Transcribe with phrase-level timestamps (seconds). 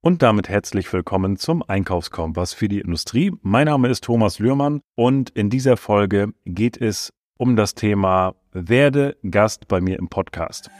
[0.00, 3.32] Und damit herzlich willkommen zum Einkaufskompass für die Industrie.
[3.42, 9.16] Mein Name ist Thomas Lührmann und in dieser Folge geht es um das Thema Werde
[9.28, 10.70] Gast bei mir im Podcast.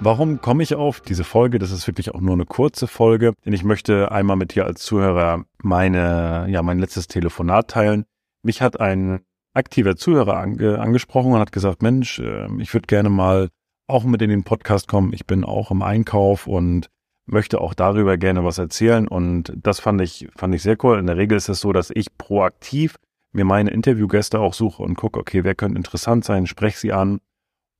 [0.00, 1.58] Warum komme ich auf diese Folge?
[1.58, 4.82] Das ist wirklich auch nur eine kurze Folge, denn ich möchte einmal mit dir als
[4.82, 8.04] Zuhörer meine, ja, mein letztes Telefonat teilen.
[8.42, 9.20] Mich hat ein
[9.58, 13.48] aktiver Zuhörer ange, angesprochen und hat gesagt, Mensch, äh, ich würde gerne mal
[13.86, 15.12] auch mit in den Podcast kommen.
[15.12, 16.88] Ich bin auch im Einkauf und
[17.26, 19.06] möchte auch darüber gerne was erzählen.
[19.06, 20.98] Und das fand ich, fand ich sehr cool.
[20.98, 22.96] In der Regel ist es so, dass ich proaktiv
[23.32, 27.20] mir meine Interviewgäste auch suche und gucke, okay, wer könnte interessant sein, spreche sie an.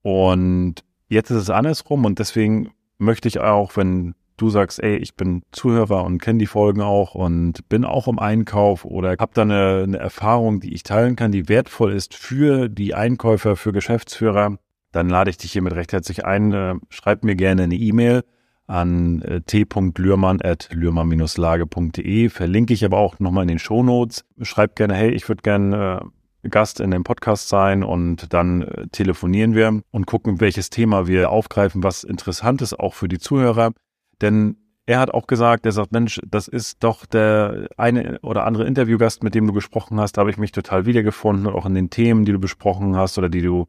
[0.02, 5.14] Und jetzt ist es andersrum und deswegen möchte ich auch, wenn du sagst, ey, ich
[5.14, 9.42] bin Zuhörer und kenne die Folgen auch und bin auch im Einkauf oder habe da
[9.42, 14.58] eine, eine Erfahrung, die ich teilen kann, die wertvoll ist für die Einkäufer, für Geschäftsführer,
[14.92, 16.52] dann lade ich dich hiermit recht herzlich ein.
[16.52, 18.22] Äh, schreib mir gerne eine E-Mail
[18.66, 22.28] an äh, t.lürmann.lürmann-lage.de.
[22.28, 24.24] Verlinke ich aber auch nochmal in den Shownotes.
[24.42, 26.12] Schreib gerne, hey, ich würde gerne
[26.42, 31.30] äh, Gast in dem Podcast sein und dann telefonieren wir und gucken, welches Thema wir
[31.30, 33.72] aufgreifen, was interessant ist, auch für die Zuhörer.
[34.20, 38.66] Denn er hat auch gesagt, er sagt, Mensch, das ist doch der eine oder andere
[38.66, 41.46] Interviewgast, mit dem du gesprochen hast, da habe ich mich total wiedergefunden.
[41.46, 43.66] Und auch in den Themen, die du besprochen hast oder die du,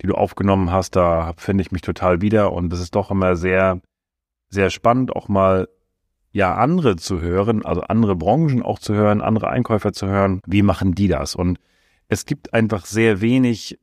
[0.00, 2.52] die du aufgenommen hast, da finde ich mich total wieder.
[2.52, 3.80] Und das ist doch immer sehr,
[4.48, 5.68] sehr spannend, auch mal
[6.32, 10.62] ja andere zu hören, also andere Branchen auch zu hören, andere Einkäufer zu hören, wie
[10.62, 11.34] machen die das?
[11.34, 11.58] Und
[12.08, 13.78] es gibt einfach sehr wenig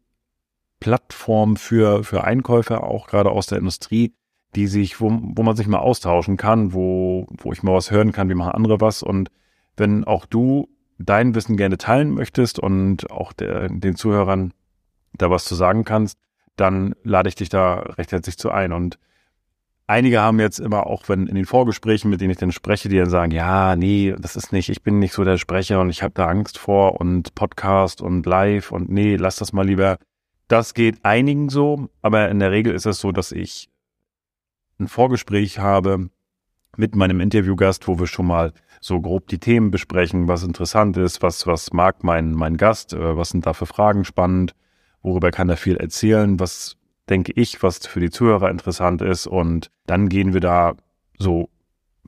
[0.79, 4.13] Plattformen für, für Einkäufer, auch gerade aus der Industrie,
[4.55, 8.11] die sich, wo, wo man sich mal austauschen kann, wo, wo ich mal was hören
[8.11, 9.03] kann, wie machen andere was.
[9.03, 9.29] Und
[9.75, 14.53] wenn auch du dein Wissen gerne teilen möchtest und auch der, den Zuhörern
[15.13, 16.17] da was zu sagen kannst,
[16.55, 18.71] dann lade ich dich da recht herzlich zu ein.
[18.71, 18.97] Und
[19.85, 22.97] einige haben jetzt immer auch, wenn in den Vorgesprächen, mit denen ich dann spreche, die
[22.97, 26.01] dann sagen, ja, nee, das ist nicht, ich bin nicht so der Sprecher und ich
[26.01, 29.97] habe da Angst vor und Podcast und Live und nee, lass das mal lieber.
[30.47, 33.69] Das geht einigen so, aber in der Regel ist es so, dass ich
[34.79, 36.09] ein Vorgespräch habe
[36.75, 41.21] mit meinem Interviewgast, wo wir schon mal so grob die Themen besprechen, was interessant ist,
[41.21, 44.53] was, was mag mein, mein Gast, äh, was sind da für Fragen spannend,
[45.01, 46.77] worüber kann er viel erzählen, was
[47.09, 49.27] denke ich, was für die Zuhörer interessant ist.
[49.27, 50.75] Und dann gehen wir da
[51.17, 51.49] so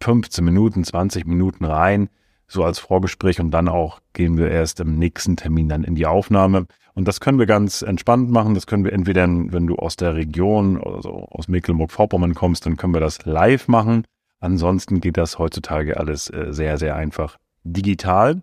[0.02, 2.10] 15 Minuten, 20 Minuten rein,
[2.48, 6.06] so als Vorgespräch und dann auch gehen wir erst im nächsten Termin dann in die
[6.06, 6.66] Aufnahme.
[7.00, 8.56] Und das können wir ganz entspannt machen.
[8.56, 12.94] Das können wir entweder, wenn du aus der Region, also aus Mecklenburg-Vorpommern kommst, dann können
[12.94, 14.04] wir das live machen.
[14.42, 18.42] Ansonsten geht das heutzutage alles äh, sehr, sehr einfach digital.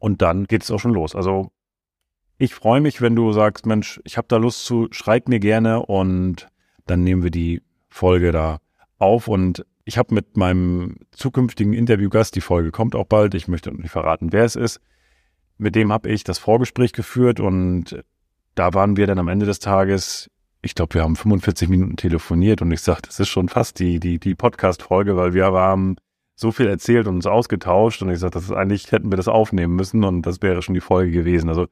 [0.00, 1.14] Und dann geht es auch schon los.
[1.14, 1.52] Also
[2.36, 5.86] ich freue mich, wenn du sagst, Mensch, ich habe da Lust zu, schreib mir gerne
[5.86, 6.48] und
[6.88, 8.58] dann nehmen wir die Folge da
[8.98, 9.28] auf.
[9.28, 13.92] Und ich habe mit meinem zukünftigen Interviewgast, die Folge kommt auch bald, ich möchte nicht
[13.92, 14.80] verraten, wer es ist,
[15.62, 18.04] mit dem habe ich das Vorgespräch geführt und
[18.54, 20.30] da waren wir dann am Ende des Tages,
[20.60, 23.98] ich glaube, wir haben 45 Minuten telefoniert und ich sagte, das ist schon fast die,
[23.98, 25.96] die, die Podcast-Folge, weil wir haben
[26.34, 29.28] so viel erzählt und uns ausgetauscht und ich sagte, das ist eigentlich, hätten wir das
[29.28, 31.48] aufnehmen müssen und das wäre schon die Folge gewesen.
[31.48, 31.66] Also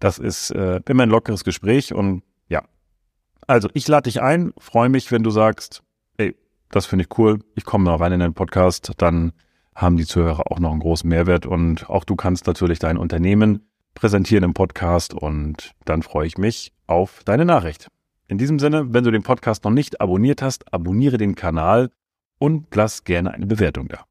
[0.00, 2.62] das ist äh, immer ein lockeres Gespräch und ja.
[3.46, 5.82] Also ich lade dich ein, freue mich, wenn du sagst,
[6.16, 6.36] ey,
[6.70, 9.32] das finde ich cool, ich komme noch rein in den Podcast, dann
[9.78, 13.70] haben die Zuhörer auch noch einen großen Mehrwert und auch du kannst natürlich dein Unternehmen
[13.94, 17.86] präsentieren im Podcast und dann freue ich mich auf deine Nachricht.
[18.26, 21.90] In diesem Sinne, wenn du den Podcast noch nicht abonniert hast, abonniere den Kanal
[22.38, 24.04] und lass gerne eine Bewertung da.